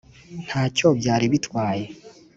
[0.45, 1.85] ntacyo byari bitwaye!